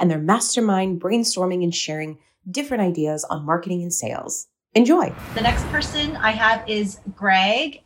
and 0.00 0.10
their 0.10 0.18
mastermind 0.18 1.00
brainstorming 1.00 1.62
and 1.62 1.74
sharing 1.74 2.18
different 2.50 2.82
ideas 2.82 3.24
on 3.24 3.44
marketing 3.44 3.82
and 3.82 3.92
sales. 3.92 4.48
Enjoy. 4.74 5.12
The 5.34 5.40
next 5.42 5.64
person 5.66 6.16
I 6.16 6.30
have 6.30 6.68
is 6.68 6.98
Greg. 7.14 7.82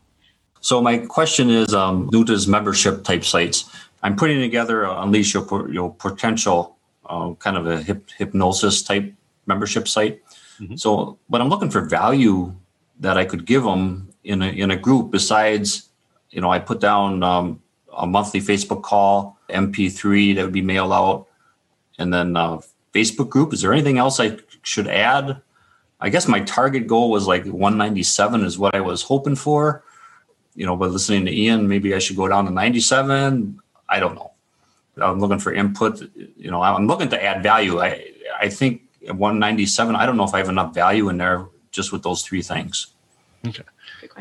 So 0.61 0.81
my 0.81 0.99
question 0.99 1.51
is 1.51 1.75
um, 1.75 2.09
due 2.11 2.25
to 2.25 2.49
membership 2.49 3.05
type 3.05 3.25
sites. 3.25 3.69
I'm 4.03 4.17
putting 4.17 4.41
together 4.41 4.85
a 4.85 5.03
Unleash 5.03 5.35
Your, 5.35 5.71
your 5.71 5.95
Potential 5.95 6.77
uh, 7.07 7.35
kind 7.35 7.57
of 7.57 7.67
a 7.67 7.83
hip, 7.83 8.09
hypnosis 8.17 8.83
type 8.83 9.13
membership 9.47 9.89
site. 9.89 10.23
Mm-hmm. 10.61 10.77
So, 10.77 11.19
but 11.29 11.41
I'm 11.41 11.49
looking 11.49 11.71
for 11.71 11.83
value 11.83 12.55
that 13.01 13.19
I 13.19 13.25
could 13.25 13.45
give 13.45 13.65
them 13.65 14.11
in 14.23 14.43
a, 14.43 14.47
in 14.47 14.71
a 14.71 14.77
group 14.77 15.11
besides, 15.11 15.91
you 16.31 16.41
know, 16.41 16.51
I 16.51 16.59
put 16.59 16.81
down 16.81 17.23
um, 17.23 17.63
a 17.97 18.07
monthly 18.07 18.41
Facebook 18.41 18.83
call, 18.83 19.39
MP3 19.51 20.37
that 20.37 20.45
would 20.45 20.53
be 20.53 20.63
mailed 20.63 20.93
out, 20.93 21.27
and 21.99 22.13
then 22.13 22.37
uh, 22.37 22.61
Facebook 22.93 23.29
group. 23.29 23.53
Is 23.53 23.63
there 23.63 23.73
anything 23.73 23.99
else 23.99 24.21
I 24.21 24.39
should 24.63 24.89
add? 24.89 25.41
I 26.01 26.11
guess 26.11 26.29
my 26.29 26.41
target 26.41 26.87
goal 26.87 27.11
was 27.11 27.27
like 27.27 27.45
197 27.45 28.45
is 28.45 28.59
what 28.59 28.75
I 28.75 28.81
was 28.81 29.03
hoping 29.03 29.37
for. 29.37 29.85
You 30.55 30.67
know, 30.67 30.77
but 30.77 30.91
listening 30.91 31.27
to 31.27 31.33
Ian, 31.33 31.69
maybe 31.69 31.95
I 31.95 31.99
should 31.99 32.17
go 32.17 32.29
down 32.29 32.45
to 32.45 32.51
97. 32.51 33.59
I 33.89 34.01
don't 34.01 34.15
know. 34.15 34.33
I'm 35.01 35.19
looking 35.19 35.41
for 35.41 35.53
input. 35.53 36.01
You 36.37 36.51
know, 36.51 36.63
I'm 36.63 36.87
looking 36.87 37.09
to 37.09 37.23
add 37.23 37.43
value. 37.43 37.81
I 37.81 38.13
I 38.41 38.49
think 38.49 38.83
197. 39.01 39.97
I 39.97 40.07
don't 40.07 40.17
know 40.17 40.25
if 40.25 40.35
I 40.35 40.39
have 40.39 40.49
enough 40.49 40.75
value 40.75 41.09
in 41.09 41.19
there 41.19 41.47
just 41.73 41.93
with 41.93 42.03
those 42.03 42.23
three 42.23 42.43
things. 42.43 42.89
Okay. 43.47 43.65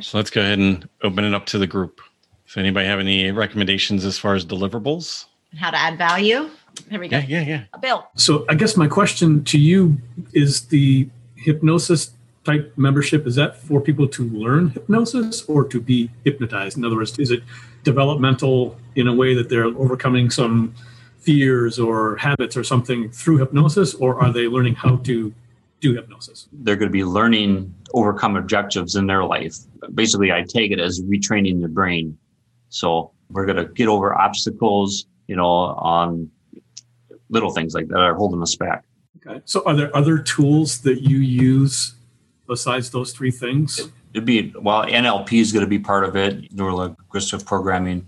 So 0.02 0.18
let's 0.18 0.30
go 0.30 0.42
ahead 0.42 0.60
and 0.60 0.88
open 1.04 1.24
it 1.24 1.34
up 1.34 1.46
to 1.48 1.58
the 1.58 1.68
group. 1.68 2.02
So 2.48 2.60
anybody 2.60 2.88
have 2.88 3.00
any 3.00 3.32
recommendations 3.32 4.06
as 4.06 4.18
far 4.18 4.36
as 4.36 4.46
deliverables? 4.46 5.26
And 5.52 5.60
how 5.60 5.72
to 5.72 5.78
add 5.78 5.98
value? 5.98 6.50
Here 6.90 7.00
we 7.00 7.08
go. 7.08 7.18
Yeah, 7.18 7.42
yeah, 7.42 7.42
yeah. 7.72 7.80
Bill. 7.80 8.08
So 8.16 8.46
I 8.50 8.56
guess 8.56 8.78
my 8.78 8.88
question 8.88 9.44
to 9.46 9.58
you 9.58 9.98
is 10.34 10.68
the 10.68 11.10
hypnosis 11.36 12.12
type 12.44 12.74
membership 12.78 13.26
is 13.26 13.36
that 13.36 13.58
for 13.58 13.80
people 13.80 14.08
to 14.08 14.30
learn 14.30 14.70
hypnosis 14.70 15.44
or 15.46 15.64
to 15.64 15.80
be 15.80 16.10
hypnotized 16.26 16.78
in 16.78 16.86
other 16.86 16.96
words 16.96 17.18
is 17.20 17.32
it 17.32 17.42
developmental 17.84 18.78
in 18.96 19.08
a 19.08 19.14
way 19.14 19.34
that 19.34 19.50
they're 19.50 19.66
overcoming 19.66 20.30
some 20.30 20.74
fears 21.20 21.80
or 21.80 22.18
habits 22.18 22.58
or 22.58 22.64
something 22.64 23.10
through 23.10 23.38
hypnosis 23.38 23.94
or 23.96 24.22
are 24.22 24.32
they 24.32 24.48
learning 24.48 24.76
how 24.76 24.98
to 24.98 25.34
do 25.80 25.94
hypnosis 25.94 26.48
they're 26.52 26.76
going 26.76 26.90
to 26.90 26.94
be 26.94 27.04
learning 27.04 27.74
overcome 27.94 28.36
objectives 28.36 28.96
in 28.96 29.08
their 29.08 29.24
life 29.24 29.56
basically 29.94 30.32
i 30.32 30.44
take 30.44 30.72
it 30.72 30.80
as 30.80 31.02
retraining 31.04 31.62
the 31.62 31.68
brain 31.68 32.18
so 32.70 33.12
we're 33.30 33.46
going 33.46 33.58
to 33.58 33.66
get 33.74 33.88
over 33.88 34.14
obstacles 34.16 35.06
you 35.28 35.36
know 35.36 35.48
on 35.48 36.30
little 37.34 37.52
things 37.52 37.74
like 37.74 37.88
that 37.90 37.98
are 37.98 38.14
holding 38.14 38.42
us 38.42 38.56
back. 38.56 38.86
Okay. 39.26 39.42
So 39.46 39.64
are 39.66 39.76
there 39.76 39.96
other 39.96 40.20
tools 40.20 40.82
that 40.82 41.02
you 41.02 41.18
use 41.18 41.96
besides 42.48 42.92
those 42.92 43.12
three 43.12 43.32
things? 43.32 43.80
It'd 44.14 44.26
be 44.26 44.54
well, 44.62 44.86
NLP 44.86 45.42
is 45.42 45.52
going 45.52 45.66
to 45.66 45.70
be 45.70 45.80
part 45.80 46.04
of 46.04 46.16
it, 46.16 46.56
neurolinguistic 46.56 47.46
programming. 47.46 48.08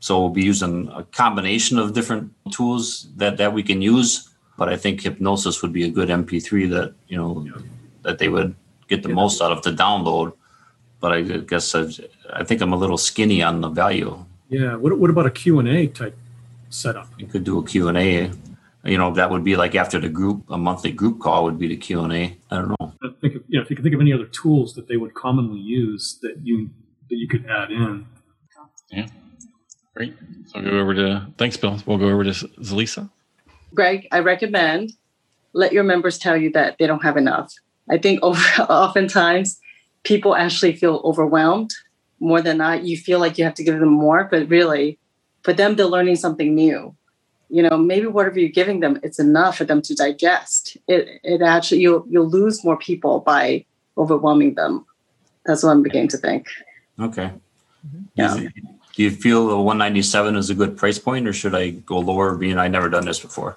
So 0.00 0.20
we'll 0.20 0.30
be 0.30 0.44
using 0.44 0.88
a 0.94 1.04
combination 1.04 1.78
of 1.78 1.92
different 1.92 2.32
tools 2.52 3.08
that 3.16 3.38
that 3.38 3.52
we 3.52 3.62
can 3.62 3.80
use. 3.82 4.28
But 4.58 4.68
I 4.68 4.76
think 4.76 5.00
hypnosis 5.00 5.62
would 5.62 5.72
be 5.72 5.84
a 5.84 5.90
good 5.90 6.08
MP3 6.08 6.70
that 6.70 6.94
you 7.08 7.16
know 7.16 7.46
yeah. 7.46 7.62
that 8.02 8.18
they 8.18 8.28
would 8.28 8.54
get 8.88 9.02
the 9.02 9.08
yeah. 9.08 9.14
most 9.14 9.40
out 9.40 9.52
of 9.52 9.62
to 9.62 9.70
download. 9.72 10.34
But 11.00 11.12
I 11.12 11.22
guess 11.22 11.74
I, 11.74 11.86
I 12.30 12.44
think 12.44 12.60
I'm 12.60 12.74
a 12.74 12.76
little 12.76 12.98
skinny 12.98 13.42
on 13.42 13.62
the 13.62 13.70
value. 13.70 14.22
Yeah. 14.50 14.76
What, 14.76 14.98
what 14.98 15.08
about 15.08 15.24
a 15.24 15.30
Q 15.30 15.60
and 15.60 15.68
A 15.68 15.86
type 15.86 16.16
setup? 16.68 17.08
You 17.18 17.26
could 17.26 17.44
do 17.44 17.58
a 17.58 17.64
Q 17.64 17.88
and 17.88 17.96
A 17.96 18.30
you 18.84 18.96
know 18.96 19.12
that 19.12 19.30
would 19.30 19.44
be 19.44 19.56
like 19.56 19.74
after 19.74 19.98
the 19.98 20.08
group 20.08 20.42
a 20.48 20.56
monthly 20.56 20.92
group 20.92 21.20
call 21.20 21.44
would 21.44 21.58
be 21.58 21.68
the 21.68 21.76
q&a 21.76 22.36
i 22.50 22.56
don't 22.56 22.68
know. 22.68 22.92
I 23.02 23.08
think 23.20 23.36
of, 23.36 23.42
you 23.48 23.58
know, 23.58 23.62
if 23.62 23.70
you 23.70 23.76
can 23.76 23.82
think 23.82 23.94
of 23.94 24.00
any 24.00 24.12
other 24.12 24.26
tools 24.26 24.74
that 24.74 24.88
they 24.88 24.96
would 24.96 25.14
commonly 25.14 25.60
use 25.60 26.18
that 26.22 26.36
you 26.42 26.70
that 27.08 27.16
you 27.16 27.26
could 27.26 27.46
add 27.46 27.70
in. 27.70 28.06
Yeah. 28.90 29.06
Great. 29.94 30.14
So 30.46 30.58
i'll 30.58 30.64
go 30.64 30.78
over 30.78 30.94
to 30.94 31.26
thanks 31.38 31.56
bill. 31.56 31.78
We'll 31.86 31.98
go 31.98 32.08
over 32.08 32.24
to 32.24 32.30
zelisa. 32.30 33.10
Greg 33.74 34.06
i 34.12 34.18
recommend 34.20 34.92
let 35.52 35.72
your 35.72 35.84
members 35.84 36.18
tell 36.18 36.36
you 36.36 36.50
that 36.52 36.76
they 36.78 36.86
don't 36.86 37.02
have 37.02 37.16
enough. 37.16 37.52
I 37.90 37.98
think 37.98 38.20
over, 38.22 38.40
oftentimes 38.62 39.60
people 40.04 40.34
actually 40.34 40.74
feel 40.74 41.00
overwhelmed 41.04 41.72
more 42.20 42.40
than 42.40 42.58
not. 42.58 42.84
You 42.84 42.96
feel 42.96 43.18
like 43.18 43.38
you 43.38 43.44
have 43.44 43.54
to 43.54 43.64
give 43.64 43.78
them 43.78 43.92
more 43.92 44.24
but 44.24 44.48
really 44.48 44.98
for 45.42 45.52
them 45.52 45.76
they're 45.76 45.86
learning 45.86 46.16
something 46.16 46.54
new 46.54 46.94
you 47.50 47.62
know 47.62 47.76
maybe 47.76 48.06
whatever 48.06 48.38
you're 48.38 48.48
giving 48.48 48.80
them 48.80 48.98
it's 49.02 49.18
enough 49.18 49.58
for 49.58 49.64
them 49.64 49.82
to 49.82 49.94
digest. 49.94 50.76
It 50.86 51.20
it 51.22 51.42
actually 51.42 51.80
you'll 51.80 52.04
you'll 52.08 52.28
lose 52.28 52.64
more 52.64 52.76
people 52.76 53.20
by 53.20 53.64
overwhelming 53.98 54.54
them. 54.54 54.86
That's 55.44 55.62
what 55.62 55.70
i'm 55.70 55.82
beginning 55.82 56.08
to 56.08 56.18
think. 56.18 56.46
Okay. 56.98 57.32
Yeah. 58.14 58.36
Do 58.94 59.02
you 59.02 59.10
feel 59.10 59.48
the 59.48 59.56
197 59.56 60.36
is 60.36 60.50
a 60.50 60.54
good 60.54 60.76
price 60.76 60.98
point 60.98 61.26
or 61.26 61.32
should 61.32 61.54
i 61.54 61.70
go 61.70 61.98
lower 61.98 62.36
being 62.36 62.58
i 62.58 62.68
never 62.68 62.88
done 62.88 63.04
this 63.04 63.20
before? 63.20 63.56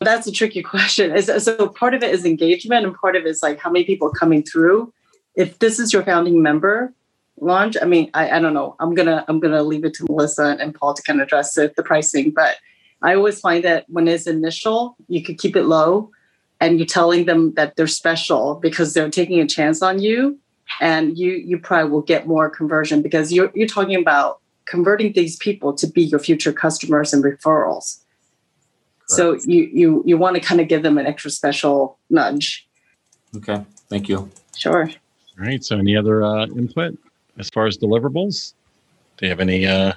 That's 0.00 0.26
a 0.26 0.32
tricky 0.32 0.62
question. 0.62 1.20
So 1.40 1.68
part 1.68 1.94
of 1.94 2.02
it 2.02 2.14
is 2.14 2.24
engagement 2.26 2.84
and 2.84 2.94
part 2.94 3.16
of 3.16 3.24
it 3.24 3.28
is 3.28 3.42
like 3.42 3.58
how 3.58 3.70
many 3.70 3.84
people 3.84 4.08
are 4.08 4.18
coming 4.18 4.42
through. 4.42 4.92
If 5.34 5.58
this 5.58 5.78
is 5.78 5.92
your 5.92 6.02
founding 6.02 6.42
member 6.42 6.92
launch. 7.40 7.76
I 7.80 7.84
mean 7.84 8.10
I, 8.14 8.30
I 8.30 8.38
don't 8.40 8.54
know. 8.54 8.76
I'm 8.80 8.94
gonna 8.94 9.24
i'm 9.28 9.40
gonna 9.40 9.62
leave 9.62 9.84
it 9.84 9.94
to 9.94 10.04
melissa 10.08 10.56
and 10.60 10.74
paul 10.74 10.94
to 10.94 11.02
kind 11.02 11.20
of 11.20 11.26
address 11.26 11.54
the, 11.54 11.72
the 11.76 11.82
pricing 11.82 12.30
but 12.30 12.56
i 13.02 13.14
always 13.14 13.40
find 13.40 13.62
that 13.64 13.84
when 13.88 14.08
it's 14.08 14.26
initial 14.26 14.96
you 15.08 15.22
could 15.22 15.38
keep 15.38 15.56
it 15.56 15.64
low 15.64 16.10
and 16.60 16.78
you're 16.78 16.86
telling 16.86 17.26
them 17.26 17.52
that 17.54 17.76
they're 17.76 17.86
special 17.86 18.54
because 18.56 18.94
they're 18.94 19.10
taking 19.10 19.40
a 19.40 19.46
chance 19.46 19.82
on 19.82 20.00
you 20.00 20.38
and 20.80 21.16
you 21.18 21.32
you 21.32 21.58
probably 21.58 21.90
will 21.90 22.02
get 22.02 22.26
more 22.26 22.48
conversion 22.48 23.02
because 23.02 23.32
you're 23.32 23.50
you're 23.54 23.68
talking 23.68 23.96
about 23.96 24.40
converting 24.64 25.12
these 25.12 25.36
people 25.36 25.72
to 25.74 25.86
be 25.86 26.02
your 26.02 26.18
future 26.18 26.52
customers 26.52 27.12
and 27.12 27.22
referrals. 27.22 28.00
Correct. 29.08 29.10
so 29.10 29.34
you 29.44 29.70
you 29.72 30.02
you 30.06 30.18
want 30.18 30.34
to 30.34 30.40
kind 30.40 30.60
of 30.60 30.68
give 30.68 30.82
them 30.82 30.98
an 30.98 31.06
extra 31.06 31.30
special 31.30 31.98
nudge. 32.10 32.66
Okay 33.36 33.64
thank 33.88 34.08
you. 34.08 34.30
Sure. 34.56 34.90
All 35.38 35.46
right 35.46 35.62
so 35.62 35.78
any 35.78 35.96
other 35.96 36.24
uh, 36.24 36.46
input 36.46 36.98
as 37.38 37.50
far 37.50 37.66
as 37.66 37.76
deliverables? 37.76 38.54
Do 39.16 39.26
you 39.26 39.30
have 39.30 39.40
any? 39.40 39.66
Uh... 39.66 39.92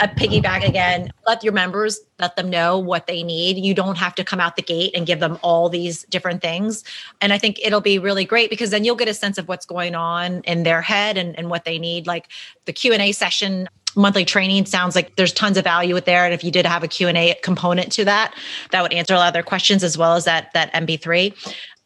A 0.00 0.08
piggyback 0.08 0.66
again, 0.66 1.12
let 1.24 1.44
your 1.44 1.52
members 1.52 2.00
let 2.18 2.34
them 2.34 2.50
know 2.50 2.78
what 2.78 3.06
they 3.06 3.22
need. 3.22 3.58
You 3.58 3.74
don't 3.74 3.96
have 3.96 4.14
to 4.16 4.24
come 4.24 4.40
out 4.40 4.56
the 4.56 4.62
gate 4.62 4.92
and 4.94 5.06
give 5.06 5.20
them 5.20 5.38
all 5.40 5.68
these 5.68 6.02
different 6.04 6.42
things. 6.42 6.82
And 7.20 7.32
I 7.32 7.38
think 7.38 7.60
it'll 7.62 7.80
be 7.80 8.00
really 8.00 8.24
great 8.24 8.50
because 8.50 8.70
then 8.70 8.84
you'll 8.84 8.96
get 8.96 9.08
a 9.08 9.14
sense 9.14 9.38
of 9.38 9.46
what's 9.46 9.66
going 9.66 9.94
on 9.94 10.40
in 10.40 10.64
their 10.64 10.82
head 10.82 11.16
and, 11.16 11.38
and 11.38 11.48
what 11.48 11.64
they 11.64 11.78
need. 11.78 12.08
Like 12.08 12.26
the 12.64 12.72
Q&A 12.72 13.12
session 13.12 13.68
monthly 13.96 14.24
training 14.24 14.66
sounds 14.66 14.96
like 14.96 15.16
there's 15.16 15.32
tons 15.32 15.56
of 15.56 15.64
value 15.64 15.94
with 15.94 16.04
there 16.04 16.24
and 16.24 16.34
if 16.34 16.42
you 16.42 16.50
did 16.50 16.66
have 16.66 16.82
a 16.82 16.88
q&a 16.88 17.34
component 17.42 17.92
to 17.92 18.04
that 18.04 18.34
that 18.70 18.82
would 18.82 18.92
answer 18.92 19.14
a 19.14 19.18
lot 19.18 19.28
of 19.28 19.32
their 19.32 19.42
questions 19.42 19.84
as 19.84 19.96
well 19.96 20.14
as 20.14 20.24
that 20.24 20.52
that 20.52 20.72
mp3 20.72 21.32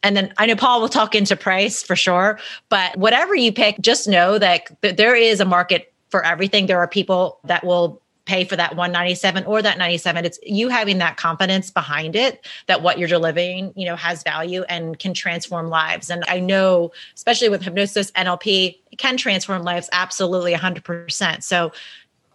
and 0.03 0.15
then 0.15 0.33
I 0.37 0.45
know 0.45 0.55
Paul 0.55 0.81
will 0.81 0.89
talk 0.89 1.15
into 1.15 1.35
price 1.35 1.83
for 1.83 1.95
sure, 1.95 2.39
but 2.69 2.95
whatever 2.97 3.35
you 3.35 3.51
pick, 3.51 3.79
just 3.81 4.07
know 4.07 4.37
that 4.37 4.69
there 4.81 5.15
is 5.15 5.39
a 5.39 5.45
market 5.45 5.93
for 6.09 6.25
everything. 6.25 6.67
There 6.67 6.79
are 6.79 6.87
people 6.87 7.39
that 7.43 7.63
will 7.63 8.01
pay 8.25 8.45
for 8.45 8.55
that 8.55 8.75
197 8.75 9.43
or 9.45 9.59
that 9.59 9.79
97 9.79 10.23
it's 10.23 10.37
you 10.43 10.69
having 10.69 10.99
that 10.99 11.17
confidence 11.17 11.71
behind 11.71 12.15
it 12.15 12.45
that 12.67 12.83
what 12.83 12.99
you're 12.99 13.07
delivering 13.07 13.73
you 13.75 13.87
know 13.87 13.95
has 13.95 14.21
value 14.21 14.61
and 14.69 14.99
can 14.99 15.15
transform 15.15 15.67
lives. 15.67 16.11
And 16.11 16.23
i 16.27 16.39
know 16.39 16.91
especially 17.15 17.49
with 17.49 17.63
hypnosis 17.63 18.11
nlp 18.11 18.77
it 18.91 18.97
can 18.99 19.17
transform 19.17 19.63
lives 19.63 19.89
absolutely 19.93 20.53
100% 20.53 21.41
so 21.41 21.71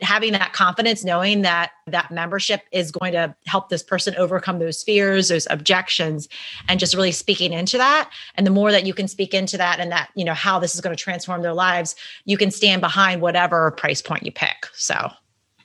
having 0.00 0.32
that 0.32 0.52
confidence 0.52 1.04
knowing 1.04 1.42
that 1.42 1.70
that 1.86 2.10
membership 2.10 2.62
is 2.72 2.90
going 2.90 3.12
to 3.12 3.34
help 3.46 3.68
this 3.68 3.82
person 3.82 4.14
overcome 4.16 4.58
those 4.58 4.82
fears 4.82 5.28
those 5.28 5.46
objections 5.50 6.28
and 6.68 6.80
just 6.80 6.94
really 6.94 7.12
speaking 7.12 7.52
into 7.52 7.78
that. 7.78 8.10
And 8.34 8.46
the 8.46 8.50
more 8.50 8.72
that 8.72 8.86
you 8.86 8.94
can 8.94 9.08
speak 9.08 9.34
into 9.34 9.56
that 9.56 9.80
and 9.80 9.92
that 9.92 10.10
you 10.14 10.24
know 10.24 10.34
how 10.34 10.58
this 10.58 10.74
is 10.74 10.80
going 10.80 10.94
to 10.94 11.02
transform 11.02 11.42
their 11.42 11.54
lives 11.54 11.94
you 12.24 12.36
can 12.36 12.50
stand 12.50 12.80
behind 12.80 13.20
whatever 13.20 13.70
price 13.72 14.02
point 14.02 14.24
you 14.24 14.32
pick. 14.32 14.66
So 14.74 15.10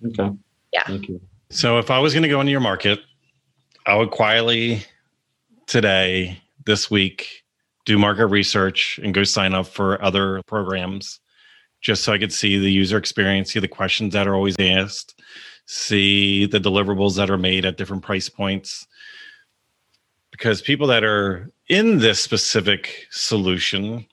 okay. 0.05 0.31
Yeah. 0.71 0.83
Thank 0.85 1.09
you. 1.09 1.21
So 1.49 1.79
if 1.79 1.89
i 1.89 1.97
was 1.97 2.13
going 2.13 2.23
to 2.23 2.29
go 2.29 2.39
into 2.39 2.51
your 2.51 2.61
market 2.61 2.99
i 3.87 3.95
would 3.95 4.11
quietly 4.11 4.85
today, 5.69 6.41
this 6.65 6.89
week, 6.89 7.45
do 7.85 7.97
market 7.97 8.25
research 8.25 8.99
and 9.01 9.13
go 9.13 9.23
sign 9.23 9.53
up 9.53 9.67
for 9.67 10.03
other 10.03 10.41
programs 10.47 11.19
just 11.81 12.03
so 12.03 12.13
I 12.13 12.17
could 12.17 12.33
see 12.33 12.57
the 12.57 12.71
user 12.71 12.97
experience, 12.97 13.53
see 13.53 13.59
the 13.59 13.67
questions 13.67 14.13
that 14.13 14.27
are 14.27 14.35
always 14.35 14.55
asked, 14.59 15.21
see 15.65 16.45
the 16.45 16.59
deliverables 16.59 17.15
that 17.15 17.29
are 17.29 17.37
made 17.37 17.65
at 17.65 17.77
different 17.77 18.03
price 18.03 18.29
points. 18.29 18.87
Because 20.31 20.61
people 20.61 20.87
that 20.87 21.03
are 21.03 21.49
in 21.67 21.99
this 21.99 22.19
specific 22.19 23.07
solution 23.11 24.05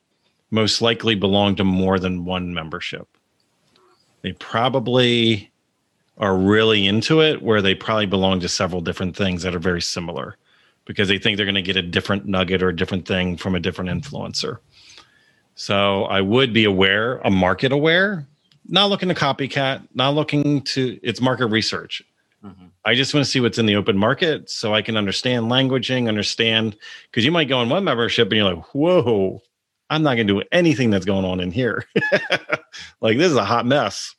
most 0.51 0.81
likely 0.81 1.15
belong 1.15 1.57
to 1.57 1.65
more 1.65 1.99
than 1.99 2.25
one 2.25 2.55
membership. 2.55 3.09
They 4.23 4.33
probably 4.33 5.51
are 6.19 6.37
really 6.37 6.87
into 6.87 7.21
it 7.21 7.43
where 7.43 7.61
they 7.61 7.75
probably 7.75 8.07
belong 8.07 8.41
to 8.41 8.49
several 8.49 8.81
different 8.81 9.17
things 9.17 9.43
that 9.43 9.55
are 9.55 9.61
very 9.61 9.83
similar 9.83 10.37
because 10.85 11.09
they 11.09 11.19
think 11.19 11.37
they're 11.37 11.47
going 11.47 11.55
to 11.55 11.63
get 11.63 11.77
a 11.77 11.83
different 11.83 12.27
nugget 12.27 12.63
or 12.63 12.69
a 12.69 12.77
different 12.77 13.07
thing 13.07 13.37
from 13.37 13.55
a 13.55 13.61
different 13.61 13.91
influencer. 13.91 14.59
So 15.57 16.05
I 16.05 16.21
would 16.21 16.53
be 16.53 16.65
aware, 16.65 17.19
a 17.25 17.31
market 17.31 17.73
aware, 17.73 18.27
not 18.69 18.91
looking 18.91 19.09
to 19.09 19.15
copycat, 19.15 19.89
not 19.95 20.15
looking 20.15 20.63
to 20.63 21.01
it's 21.03 21.21
market 21.21 21.47
research. 21.47 22.03
Mm-hmm. 22.45 22.67
I 22.85 22.95
just 22.95 23.15
want 23.15 23.25
to 23.25 23.31
see 23.31 23.41
what's 23.41 23.59
in 23.59 23.67
the 23.67 23.75
open 23.75 23.97
market 23.97 24.51
so 24.51 24.75
I 24.75 24.83
can 24.83 24.97
understand 24.97 25.47
languaging, 25.47 26.09
understand 26.09 26.77
because 27.11 27.25
you 27.25 27.33
might 27.33 27.49
go 27.49 27.63
in 27.63 27.71
one 27.71 27.85
membership 27.85 28.29
and 28.29 28.37
you're 28.37 28.55
like, 28.55 28.75
whoa, 28.75 29.43
I'm 29.89 30.03
not 30.03 30.17
going 30.17 30.27
to 30.27 30.35
do 30.35 30.43
anything 30.53 30.91
that's 30.91 31.07
going 31.07 31.25
on 31.25 31.41
in 31.41 31.51
here. 31.51 31.85
like 33.01 33.17
this 33.17 33.31
is 33.31 33.37
a 33.37 33.45
hot 33.45 33.65
mess. 33.65 34.15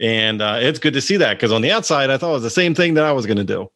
And 0.00 0.42
uh, 0.42 0.58
it's 0.60 0.80
good 0.80 0.94
to 0.94 1.00
see 1.00 1.18
that 1.18 1.34
because 1.34 1.52
on 1.52 1.62
the 1.62 1.70
outside, 1.70 2.10
I 2.10 2.16
thought 2.16 2.30
it 2.30 2.34
was 2.34 2.42
the 2.42 2.50
same 2.50 2.74
thing 2.74 2.94
that 2.94 3.04
I 3.04 3.12
was 3.12 3.26
going 3.26 3.36
to 3.36 3.44
do. 3.44 3.70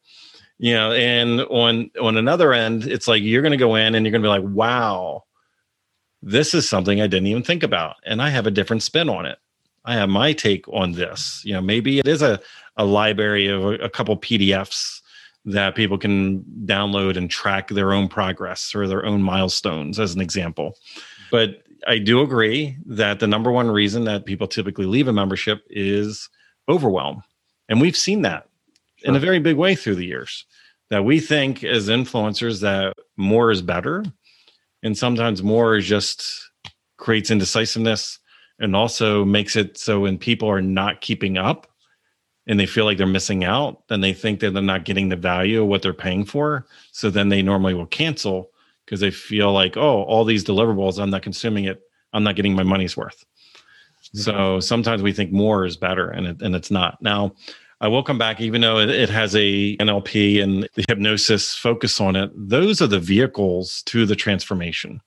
You 0.57 0.73
know, 0.73 0.91
and 0.91 1.41
on 1.41 1.91
on 2.01 2.17
another 2.17 2.53
end, 2.53 2.87
it's 2.87 3.07
like 3.07 3.21
you're 3.21 3.41
going 3.41 3.51
to 3.51 3.57
go 3.57 3.75
in 3.75 3.93
and 3.93 4.05
you're 4.05 4.11
going 4.11 4.21
to 4.21 4.25
be 4.25 4.29
like, 4.29 4.55
wow, 4.55 5.23
this 6.25 6.53
is 6.53 6.67
something 6.67 6.99
I 6.99 7.07
didn't 7.07 7.27
even 7.27 7.43
think 7.43 7.63
about, 7.63 7.95
and 8.05 8.21
I 8.21 8.29
have 8.29 8.47
a 8.47 8.51
different 8.51 8.83
spin 8.83 9.09
on 9.09 9.25
it. 9.25 9.37
I 9.85 9.93
have 9.93 10.09
my 10.09 10.33
take 10.33 10.67
on 10.69 10.93
this. 10.93 11.41
You 11.45 11.53
know, 11.53 11.61
maybe 11.61 11.99
it 11.99 12.07
is 12.07 12.21
a 12.21 12.41
a 12.77 12.83
library 12.85 13.47
of 13.47 13.63
a, 13.63 13.69
a 13.75 13.89
couple 13.89 14.17
PDFs 14.17 15.01
that 15.45 15.75
people 15.75 15.97
can 15.97 16.43
download 16.65 17.15
and 17.15 17.29
track 17.29 17.69
their 17.69 17.93
own 17.93 18.07
progress 18.07 18.73
or 18.73 18.87
their 18.87 19.05
own 19.05 19.21
milestones, 19.21 19.99
as 19.99 20.15
an 20.15 20.21
example. 20.21 20.75
But 21.31 21.63
I 21.87 21.99
do 21.99 22.21
agree 22.21 22.77
that 22.87 23.19
the 23.19 23.27
number 23.27 23.51
one 23.51 23.69
reason 23.69 24.05
that 24.05 24.25
people 24.25 24.47
typically 24.47 24.87
leave 24.87 25.07
a 25.07 25.13
membership 25.13 25.63
is 25.69 26.29
overwhelm. 26.67 27.21
And 27.69 27.79
we've 27.79 27.95
seen 27.95 28.23
that 28.23 28.47
sure. 28.97 29.09
in 29.09 29.15
a 29.15 29.19
very 29.19 29.39
big 29.39 29.55
way 29.55 29.75
through 29.75 29.95
the 29.95 30.05
years. 30.05 30.45
That 30.89 31.05
we 31.05 31.19
think 31.19 31.63
as 31.63 31.89
influencers 31.89 32.61
that 32.61 32.93
more 33.17 33.49
is 33.49 33.61
better. 33.61 34.05
And 34.85 34.95
sometimes 34.95 35.41
more 35.41 35.75
is 35.75 35.87
just 35.87 36.51
creates 36.97 37.31
indecisiveness 37.31 38.19
and 38.59 38.75
also 38.75 39.25
makes 39.25 39.55
it 39.55 39.79
so 39.79 40.01
when 40.01 40.19
people 40.19 40.47
are 40.47 40.61
not 40.61 41.01
keeping 41.01 41.39
up 41.39 41.65
and 42.45 42.59
they 42.59 42.67
feel 42.67 42.85
like 42.85 42.99
they're 42.99 43.07
missing 43.07 43.43
out, 43.43 43.87
then 43.87 44.01
they 44.01 44.13
think 44.13 44.39
that 44.39 44.53
they're 44.53 44.61
not 44.61 44.85
getting 44.85 45.09
the 45.09 45.15
value 45.15 45.63
of 45.63 45.67
what 45.69 45.81
they're 45.81 45.91
paying 45.91 46.23
for. 46.23 46.67
So 46.91 47.09
then 47.09 47.29
they 47.29 47.41
normally 47.41 47.73
will 47.73 47.87
cancel 47.87 48.51
because 48.85 48.99
they 48.99 49.09
feel 49.09 49.51
like, 49.51 49.75
oh, 49.75 50.03
all 50.03 50.23
these 50.23 50.45
deliverables, 50.45 51.01
I'm 51.01 51.09
not 51.09 51.23
consuming 51.23 51.65
it. 51.65 51.81
I'm 52.13 52.23
not 52.23 52.35
getting 52.35 52.53
my 52.53 52.61
money's 52.61 52.95
worth. 52.95 53.25
Mm-hmm. 54.13 54.19
So 54.19 54.59
sometimes 54.59 55.01
we 55.01 55.13
think 55.13 55.31
more 55.31 55.65
is 55.65 55.77
better, 55.77 56.11
and 56.11 56.27
it, 56.27 56.41
and 56.43 56.55
it's 56.55 56.69
not. 56.69 57.01
Now, 57.01 57.33
I 57.81 57.87
will 57.87 58.03
come 58.03 58.17
back, 58.17 58.39
even 58.39 58.61
though 58.61 58.79
it, 58.79 59.09
has 59.09 59.35
a 59.35 59.75
NLP 59.77 60.41
and 60.41 60.67
the 60.75 60.85
hypnosis 60.87 61.55
focus 61.55 61.99
on 61.99 62.15
it. 62.15 62.31
Those 62.35 62.81
are 62.81 62.87
the 62.87 62.99
vehicles 62.99 63.83
to 63.87 64.05
the 64.05 64.15
transformation. 64.15 65.01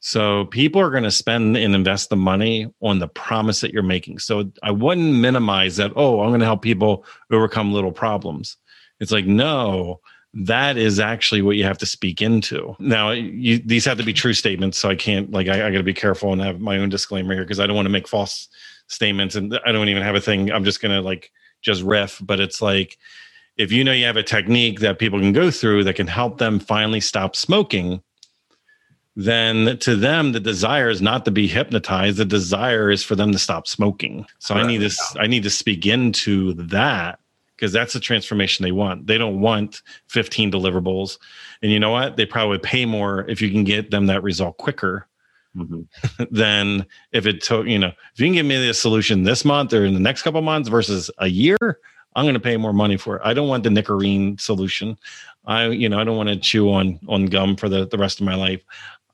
So 0.00 0.46
people 0.46 0.80
are 0.80 0.90
going 0.90 1.04
to 1.04 1.12
spend 1.12 1.56
and 1.56 1.74
invest 1.74 2.10
the 2.10 2.16
money 2.16 2.68
on 2.82 2.98
the 2.98 3.06
promise 3.06 3.60
that 3.60 3.72
you're 3.72 3.84
making. 3.84 4.18
So 4.18 4.50
I 4.64 4.72
wouldn't 4.72 5.14
minimize 5.14 5.76
that. 5.76 5.92
Oh, 5.94 6.20
I'm 6.20 6.30
going 6.30 6.40
to 6.40 6.46
help 6.46 6.62
people 6.62 7.04
overcome 7.30 7.72
little 7.72 7.92
problems. 7.92 8.56
It's 8.98 9.12
like 9.12 9.26
no, 9.26 10.00
that 10.34 10.76
is 10.76 10.98
actually 10.98 11.42
what 11.42 11.56
you 11.56 11.64
have 11.64 11.78
to 11.78 11.86
speak 11.86 12.22
into. 12.22 12.74
Now, 12.78 13.10
you, 13.10 13.58
these 13.58 13.84
have 13.84 13.98
to 13.98 14.04
be 14.04 14.12
true 14.12 14.32
statements, 14.32 14.78
so 14.78 14.88
I 14.88 14.96
can't 14.96 15.30
like 15.30 15.48
I, 15.48 15.66
I 15.66 15.70
got 15.70 15.78
to 15.78 15.82
be 15.82 15.94
careful 15.94 16.32
and 16.32 16.40
have 16.40 16.60
my 16.60 16.78
own 16.78 16.88
disclaimer 16.88 17.34
here 17.34 17.44
because 17.44 17.60
I 17.60 17.66
don't 17.66 17.76
want 17.76 17.86
to 17.86 17.90
make 17.90 18.08
false 18.08 18.48
statements, 18.86 19.34
and 19.34 19.58
I 19.66 19.72
don't 19.72 19.88
even 19.88 20.02
have 20.02 20.14
a 20.14 20.20
thing. 20.20 20.50
I'm 20.50 20.64
just 20.64 20.80
gonna 20.80 21.02
like 21.02 21.30
just 21.62 21.82
riff, 21.82 22.20
but 22.22 22.40
it's 22.40 22.60
like 22.60 22.98
if 23.56 23.72
you 23.72 23.84
know 23.84 23.92
you 23.92 24.04
have 24.04 24.16
a 24.16 24.22
technique 24.22 24.80
that 24.80 24.98
people 24.98 25.18
can 25.18 25.32
go 25.32 25.50
through 25.50 25.84
that 25.84 25.96
can 25.96 26.06
help 26.06 26.38
them 26.38 26.58
finally 26.58 27.00
stop 27.00 27.36
smoking, 27.36 28.02
then 29.14 29.78
to 29.78 29.94
them 29.94 30.32
the 30.32 30.40
desire 30.40 30.88
is 30.88 31.02
not 31.02 31.24
to 31.24 31.30
be 31.30 31.46
hypnotized. 31.46 32.16
The 32.16 32.24
desire 32.24 32.90
is 32.90 33.04
for 33.04 33.14
them 33.14 33.32
to 33.32 33.38
stop 33.38 33.66
smoking. 33.66 34.26
So. 34.38 34.54
I 34.54 34.66
need 34.66 34.80
to 34.80 34.96
I 35.18 35.26
need 35.26 35.42
to 35.42 35.50
speak 35.50 35.86
into 35.86 36.54
that 36.54 37.20
because 37.56 37.72
that's 37.72 37.92
the 37.92 38.00
transformation 38.00 38.64
they 38.64 38.72
want. 38.72 39.06
They 39.06 39.18
don't 39.18 39.40
want 39.40 39.82
15 40.08 40.50
deliverables. 40.50 41.18
And 41.62 41.70
you 41.70 41.78
know 41.78 41.90
what? 41.90 42.16
They 42.16 42.26
probably 42.26 42.58
pay 42.58 42.86
more 42.86 43.28
if 43.28 43.40
you 43.40 43.50
can 43.50 43.64
get 43.64 43.90
them 43.90 44.06
that 44.06 44.22
result 44.22 44.56
quicker 44.56 45.06
mm-hmm. 45.56 46.24
than 46.30 46.86
if 47.12 47.26
it 47.26 47.42
took, 47.42 47.66
you 47.66 47.78
know, 47.78 47.92
if 48.14 48.20
you 48.20 48.26
can 48.26 48.34
give 48.34 48.46
me 48.46 48.66
the 48.66 48.74
solution 48.74 49.22
this 49.22 49.44
month 49.44 49.72
or 49.72 49.84
in 49.84 49.94
the 49.94 50.00
next 50.00 50.22
couple 50.22 50.40
months 50.42 50.68
versus 50.68 51.10
a 51.18 51.28
year, 51.28 51.56
I'm 52.14 52.24
going 52.24 52.34
to 52.34 52.40
pay 52.40 52.56
more 52.56 52.72
money 52.72 52.96
for 52.96 53.16
it. 53.16 53.22
I 53.24 53.32
don't 53.34 53.48
want 53.48 53.64
the 53.64 53.70
Nicorette 53.70 54.40
solution. 54.40 54.98
I, 55.46 55.68
you 55.68 55.88
know, 55.88 55.98
I 55.98 56.04
don't 56.04 56.16
want 56.16 56.28
to 56.28 56.36
chew 56.36 56.72
on 56.72 57.00
on 57.08 57.26
gum 57.26 57.56
for 57.56 57.68
the, 57.68 57.86
the 57.86 57.98
rest 57.98 58.20
of 58.20 58.26
my 58.26 58.34
life. 58.34 58.62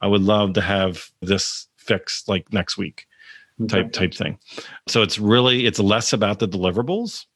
I 0.01 0.07
would 0.07 0.23
love 0.23 0.53
to 0.55 0.61
have 0.61 1.11
this 1.21 1.69
fixed 1.77 2.29
like 2.29 2.53
next 2.53 2.77
week 2.77 3.07
type 3.67 3.93
type 3.93 4.15
thing. 4.15 4.39
So 4.87 5.03
it's 5.03 5.19
really 5.19 5.67
it's 5.67 5.79
less 5.79 6.13
about 6.13 6.39
the 6.39 6.47
deliverables 6.47 7.27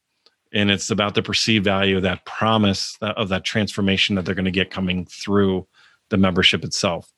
and 0.52 0.70
it's 0.70 0.90
about 0.90 1.14
the 1.14 1.22
perceived 1.22 1.64
value 1.64 1.96
of 1.96 2.02
that 2.02 2.24
promise 2.26 2.96
of 3.00 3.28
that 3.30 3.44
transformation 3.44 4.14
that 4.16 4.24
they're 4.24 4.34
going 4.34 4.44
to 4.44 4.50
get 4.50 4.70
coming 4.70 5.06
through 5.06 5.66
the 6.10 6.16
membership 6.16 6.62
itself 6.62 7.12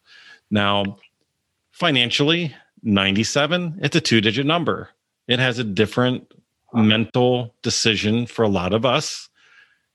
now 0.50 0.96
financially 1.74 2.54
97 2.84 3.80
it's 3.82 3.96
a 3.96 4.00
two 4.00 4.20
digit 4.20 4.46
number. 4.46 4.90
It 5.26 5.40
has 5.40 5.58
a 5.58 5.64
different 5.64 6.32
mental 6.72 7.54
decision 7.62 8.26
for 8.26 8.44
a 8.44 8.48
lot 8.48 8.72
of 8.72 8.84
us. 8.84 9.28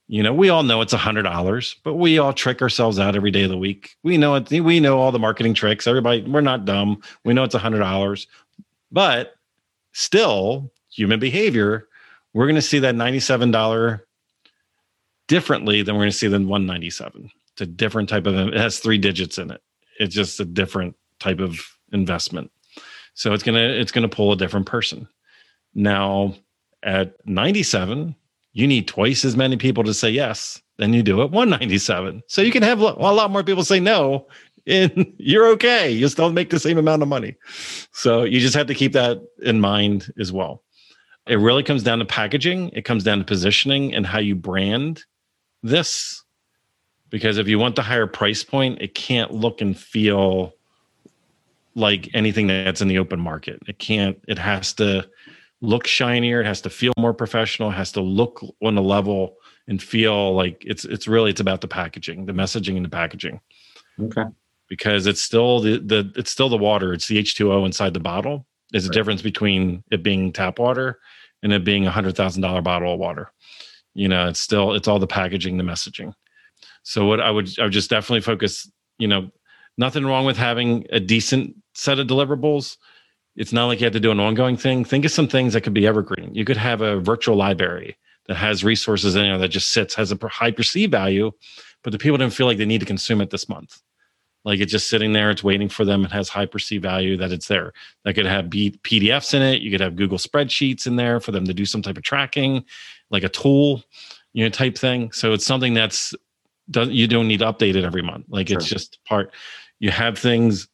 You 0.06 0.22
know 0.22 0.34
we 0.34 0.50
all 0.50 0.62
know 0.62 0.82
it's 0.82 0.92
a 0.92 0.98
hundred 0.98 1.22
dollars 1.22 1.76
but 1.82 1.94
we 1.94 2.18
all 2.18 2.34
trick 2.34 2.60
ourselves 2.60 2.98
out 2.98 3.16
every 3.16 3.30
day 3.30 3.44
of 3.44 3.50
the 3.50 3.56
week. 3.56 3.96
We 4.02 4.18
know 4.18 4.34
it 4.34 4.50
we 4.50 4.78
know 4.78 4.98
all 4.98 5.10
the 5.10 5.18
marketing 5.18 5.54
tricks. 5.54 5.86
Everybody 5.86 6.22
we're 6.22 6.42
not 6.42 6.66
dumb. 6.66 7.00
We 7.24 7.32
know 7.32 7.44
it's 7.44 7.54
a 7.54 7.58
hundred 7.58 7.78
dollars. 7.78 8.26
But 8.92 9.34
still 9.92 10.70
human 10.90 11.18
behavior 11.18 11.88
we're 12.34 12.46
going 12.46 12.54
to 12.54 12.62
see 12.62 12.78
that 12.78 12.94
$97 12.94 14.00
differently 15.26 15.82
than 15.82 15.96
we're 15.96 16.02
going 16.02 16.12
to 16.12 16.16
see 16.16 16.28
the 16.28 16.38
197 16.38 17.30
it's 17.52 17.60
a 17.62 17.66
different 17.66 18.08
type 18.08 18.26
of 18.26 18.34
it 18.36 18.54
has 18.54 18.78
three 18.78 18.98
digits 18.98 19.38
in 19.38 19.50
it. 19.50 19.62
It's 19.98 20.14
just 20.14 20.40
a 20.40 20.44
different 20.44 20.94
type 21.20 21.40
of 21.40 21.60
investment. 21.92 22.50
So 23.14 23.32
it's 23.32 23.42
to 23.44 23.80
it's 23.80 23.92
to 23.92 24.08
pull 24.08 24.32
a 24.32 24.36
different 24.36 24.66
person. 24.66 25.08
Now 25.74 26.34
at 26.82 27.14
97 27.26 28.16
you 28.52 28.66
need 28.66 28.88
twice 28.88 29.24
as 29.24 29.36
many 29.36 29.56
people 29.56 29.84
to 29.84 29.94
say 29.94 30.10
yes 30.10 30.60
than 30.78 30.92
you 30.92 31.02
do 31.02 31.22
at 31.22 31.30
197 31.30 32.22
so 32.26 32.40
you 32.40 32.50
can 32.50 32.62
have 32.62 32.80
a 32.80 32.92
lot 32.94 33.30
more 33.30 33.44
people 33.44 33.62
say 33.62 33.78
no 33.78 34.26
and 34.66 35.12
you're 35.18 35.46
okay. 35.48 35.90
You 35.90 36.08
still 36.08 36.32
make 36.32 36.50
the 36.50 36.60
same 36.60 36.78
amount 36.78 37.02
of 37.02 37.08
money. 37.08 37.36
So 37.92 38.24
you 38.24 38.40
just 38.40 38.54
have 38.54 38.66
to 38.68 38.74
keep 38.74 38.92
that 38.92 39.20
in 39.42 39.60
mind 39.60 40.12
as 40.18 40.32
well. 40.32 40.62
It 41.26 41.36
really 41.36 41.62
comes 41.62 41.82
down 41.82 41.98
to 41.98 42.04
packaging, 42.04 42.70
it 42.70 42.84
comes 42.84 43.04
down 43.04 43.18
to 43.18 43.24
positioning 43.24 43.94
and 43.94 44.06
how 44.06 44.18
you 44.18 44.34
brand 44.34 45.04
this. 45.62 46.24
Because 47.10 47.38
if 47.38 47.48
you 47.48 47.58
want 47.58 47.76
the 47.76 47.82
higher 47.82 48.06
price 48.06 48.42
point, 48.42 48.80
it 48.80 48.94
can't 48.94 49.32
look 49.32 49.60
and 49.60 49.76
feel 49.76 50.54
like 51.74 52.10
anything 52.14 52.46
that's 52.46 52.80
in 52.80 52.88
the 52.88 52.98
open 52.98 53.20
market. 53.20 53.60
It 53.68 53.78
can't, 53.78 54.18
it 54.26 54.38
has 54.38 54.72
to 54.74 55.08
look 55.60 55.86
shinier, 55.86 56.40
it 56.40 56.46
has 56.46 56.60
to 56.62 56.70
feel 56.70 56.92
more 56.98 57.14
professional, 57.14 57.70
it 57.70 57.74
has 57.74 57.92
to 57.92 58.00
look 58.00 58.42
on 58.62 58.76
a 58.76 58.80
level 58.80 59.36
and 59.68 59.82
feel 59.82 60.34
like 60.34 60.62
it's 60.66 60.84
it's 60.84 61.06
really 61.06 61.30
it's 61.30 61.40
about 61.40 61.60
the 61.60 61.68
packaging, 61.68 62.26
the 62.26 62.32
messaging 62.32 62.76
and 62.76 62.84
the 62.84 62.90
packaging. 62.90 63.40
Okay. 64.00 64.24
Because 64.68 65.06
it's 65.06 65.22
still 65.22 65.60
the 65.60 65.78
the 65.78 66.12
it's 66.16 66.30
still 66.30 66.48
the 66.48 66.56
water, 66.56 66.92
it's 66.92 67.08
the 67.08 67.22
H2O 67.22 67.66
inside 67.66 67.94
the 67.94 68.00
bottle. 68.00 68.46
There's 68.70 68.86
right. 68.86 68.94
a 68.94 68.98
difference 68.98 69.22
between 69.22 69.84
it 69.90 70.02
being 70.02 70.32
tap 70.32 70.58
water 70.58 70.98
and 71.42 71.52
it 71.52 71.64
being 71.64 71.86
a 71.86 71.90
hundred 71.90 72.16
thousand 72.16 72.42
dollar 72.42 72.62
bottle 72.62 72.94
of 72.94 72.98
water. 72.98 73.32
You 73.94 74.08
know, 74.08 74.28
it's 74.28 74.40
still 74.40 74.74
it's 74.74 74.88
all 74.88 74.98
the 74.98 75.06
packaging, 75.06 75.56
the 75.56 75.64
messaging. 75.64 76.14
So 76.82 77.06
what 77.06 77.20
I 77.20 77.30
would 77.30 77.48
I 77.58 77.64
would 77.64 77.72
just 77.72 77.90
definitely 77.90 78.22
focus, 78.22 78.70
you 78.98 79.08
know, 79.08 79.30
nothing 79.76 80.04
wrong 80.04 80.24
with 80.24 80.36
having 80.36 80.86
a 80.90 81.00
decent 81.00 81.54
set 81.74 81.98
of 81.98 82.06
deliverables. 82.06 82.76
It's 83.36 83.52
not 83.52 83.66
like 83.66 83.80
you 83.80 83.84
have 83.84 83.92
to 83.92 84.00
do 84.00 84.10
an 84.10 84.20
ongoing 84.20 84.56
thing. 84.56 84.84
Think 84.84 85.04
of 85.04 85.10
some 85.10 85.28
things 85.28 85.52
that 85.52 85.62
could 85.62 85.74
be 85.74 85.86
evergreen. 85.86 86.34
You 86.34 86.44
could 86.44 86.56
have 86.56 86.80
a 86.80 87.00
virtual 87.00 87.36
library 87.36 87.96
that 88.26 88.36
has 88.36 88.64
resources 88.64 89.16
in 89.16 89.22
there 89.22 89.38
that 89.38 89.48
just 89.48 89.72
sits, 89.72 89.94
has 89.94 90.12
a 90.12 90.28
high 90.28 90.50
perceived 90.50 90.92
value, 90.92 91.30
but 91.82 91.92
the 91.92 91.98
people 91.98 92.18
didn't 92.18 92.34
feel 92.34 92.46
like 92.46 92.58
they 92.58 92.66
need 92.66 92.80
to 92.80 92.86
consume 92.86 93.20
it 93.20 93.30
this 93.30 93.48
month. 93.48 93.80
Like 94.44 94.60
it's 94.60 94.72
just 94.72 94.88
sitting 94.88 95.12
there, 95.12 95.30
it's 95.30 95.44
waiting 95.44 95.68
for 95.68 95.84
them. 95.84 96.04
It 96.04 96.12
has 96.12 96.28
high 96.28 96.46
perceived 96.46 96.82
value 96.82 97.16
that 97.18 97.32
it's 97.32 97.48
there. 97.48 97.72
That 98.04 98.14
could 98.14 98.26
have 98.26 98.48
B- 98.48 98.78
PDFs 98.82 99.34
in 99.34 99.42
it. 99.42 99.60
You 99.60 99.70
could 99.70 99.80
have 99.80 99.96
Google 99.96 100.18
spreadsheets 100.18 100.86
in 100.86 100.96
there 100.96 101.20
for 101.20 101.30
them 101.30 101.44
to 101.44 101.52
do 101.52 101.66
some 101.66 101.82
type 101.82 101.98
of 101.98 102.02
tracking, 102.02 102.64
like 103.10 103.22
a 103.22 103.28
tool, 103.28 103.82
you 104.32 104.44
know, 104.44 104.48
type 104.48 104.78
thing. 104.78 105.12
So 105.12 105.32
it's 105.32 105.44
something 105.44 105.74
that's 105.74 106.14
doesn't 106.70 106.94
you 106.94 107.06
don't 107.06 107.28
need 107.28 107.40
to 107.40 107.52
update 107.52 107.74
it 107.74 107.84
every 107.84 108.02
month. 108.02 108.26
Like 108.28 108.48
sure. 108.48 108.58
it's 108.58 108.68
just 108.68 108.98
part. 109.04 109.32
You 109.78 109.90
have 109.90 110.18
things 110.18 110.68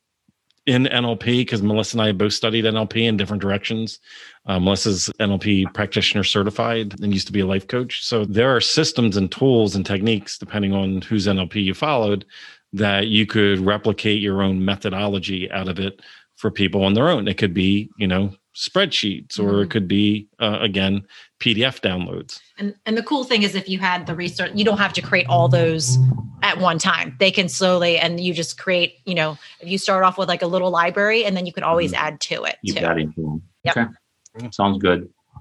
in 0.67 0.85
NLP 0.85 1.41
because 1.41 1.63
Melissa 1.63 1.97
and 1.97 2.03
I 2.03 2.13
both 2.13 2.33
studied 2.33 2.65
NLP 2.65 3.09
in 3.09 3.17
different 3.17 3.41
directions. 3.41 4.01
Uh, 4.47 4.59
Melissa's 4.59 5.09
NLP 5.21 5.73
practitioner 5.75 6.25
certified 6.25 7.01
and 7.01 7.13
used 7.13 7.27
to 7.29 7.33
be 7.33 7.41
a 7.41 7.47
life 7.47 7.69
coach. 7.69 8.05
So 8.05 8.25
there 8.25 8.55
are 8.55 8.61
systems 8.61 9.17
and 9.17 9.31
tools 9.31 9.77
and 9.77 9.87
techniques, 9.87 10.39
depending 10.39 10.73
on 10.73 11.03
whose 11.03 11.27
NLP 11.27 11.63
you 11.65 11.75
followed, 11.75 12.25
that 12.73 13.07
you 13.07 13.27
could 13.27 13.61
replicate 13.61 14.21
your 14.21 14.43
own 14.43 14.65
methodology 14.65 15.51
out 15.51 15.69
of 15.69 15.79
it 15.79 16.01
for 16.37 16.51
people 16.51 16.85
on 16.85 16.95
their 16.95 17.09
own. 17.09 17.29
It 17.29 17.39
could 17.39 17.55
be, 17.55 17.91
you 17.99 18.07
know, 18.07 18.33
spreadsheets 18.57 19.39
or 19.39 19.43
mm-hmm. 19.43 19.63
it 19.63 19.71
could 19.71 19.87
be 19.87 20.27
uh, 20.41 20.59
again 20.63 21.07
pdf 21.41 21.79
downloads 21.83 22.41
and 22.57 22.75
and 22.87 22.97
the 22.97 23.03
cool 23.03 23.23
thing 23.23 23.43
is 23.43 23.55
if 23.55 23.69
you 23.69 23.79
had 23.79 24.07
the 24.07 24.15
research 24.15 24.51
you 24.55 24.65
don't 24.65 24.79
have 24.79 24.95
to 24.95 25.03
create 25.03 25.27
all 25.29 25.47
those 25.47 25.99
at 26.43 26.59
one 26.59 26.79
time 26.79 27.15
they 27.21 27.31
can 27.31 27.51
slowly 27.51 27.99
and 27.99 28.19
you 28.19 28.33
just 28.33 28.57
create 28.57 28.95
you 29.05 29.15
know 29.15 29.37
if 29.61 29.69
you 29.69 29.77
start 29.77 30.03
off 30.03 30.17
with 30.17 30.27
like 30.27 30.41
a 30.41 30.47
little 30.47 30.71
library 30.71 31.23
and 31.23 31.37
then 31.37 31.45
you 31.45 31.53
can 31.53 31.65
always 31.65 31.93
mm-hmm. 31.93 32.07
add 32.07 32.19
to 32.19 32.45
it 32.45 32.57
Keep 32.65 32.79
too. 32.79 32.85
adding 32.87 33.13
to 33.13 33.21
them 33.21 33.43
yep. 33.63 33.77
okay 33.77 34.49
sounds 34.51 34.79
good 34.79 35.01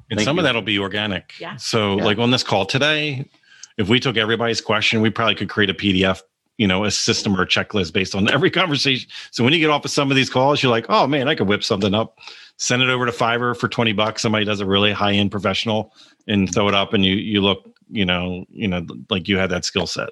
and 0.09 0.19
Thank 0.19 0.25
some 0.25 0.35
you. 0.35 0.41
of 0.41 0.43
that'll 0.43 0.61
be 0.61 0.77
organic 0.77 1.39
yeah 1.39 1.55
so 1.55 1.95
yeah. 1.95 2.03
like 2.03 2.17
on 2.17 2.31
this 2.31 2.43
call 2.43 2.65
today 2.65 3.29
if 3.77 3.87
we 3.87 4.01
took 4.01 4.17
everybody's 4.17 4.59
question 4.59 4.99
we 4.99 5.09
probably 5.09 5.35
could 5.35 5.47
create 5.47 5.69
a 5.69 5.73
pdf 5.73 6.19
you 6.57 6.67
know 6.67 6.85
a 6.85 6.91
system 6.91 7.35
or 7.35 7.43
a 7.43 7.47
checklist 7.47 7.93
based 7.93 8.15
on 8.15 8.29
every 8.31 8.51
conversation. 8.51 9.09
So 9.31 9.43
when 9.43 9.53
you 9.53 9.59
get 9.59 9.69
off 9.69 9.85
of 9.85 9.91
some 9.91 10.11
of 10.11 10.15
these 10.15 10.29
calls 10.29 10.61
you're 10.61 10.71
like 10.71 10.85
oh 10.89 11.07
man 11.07 11.27
i 11.27 11.35
could 11.35 11.47
whip 11.47 11.63
something 11.63 11.93
up. 11.93 12.19
Send 12.57 12.81
it 12.81 12.89
over 12.89 13.05
to 13.05 13.11
fiverr 13.11 13.57
for 13.57 13.67
20 13.67 13.91
bucks. 13.91 14.21
Somebody 14.21 14.45
does 14.45 14.61
a 14.61 14.65
really 14.65 14.93
high 14.93 15.11
end 15.11 15.29
professional 15.29 15.93
and 16.27 16.53
throw 16.53 16.69
it 16.69 16.73
up 16.73 16.93
and 16.93 17.03
you 17.03 17.15
you 17.15 17.41
look 17.41 17.69
you 17.89 18.05
know 18.05 18.45
you 18.49 18.67
know 18.67 18.85
like 19.09 19.27
you 19.27 19.37
had 19.37 19.49
that 19.49 19.65
skill 19.65 19.87
set 19.87 20.09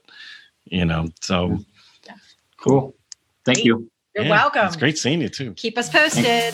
you 0.65 0.85
know 0.85 1.07
so. 1.21 1.59
Yeah. 2.05 2.15
cool. 2.57 2.95
Thank 3.45 3.63
you. 3.63 3.89
You're 4.15 4.25
yeah, 4.25 4.31
welcome. 4.31 4.65
it's 4.67 4.75
great 4.75 4.97
seeing 4.97 5.21
you 5.21 5.29
too. 5.29 5.53
Keep 5.53 5.77
us 5.77 5.89
posted 5.89 6.53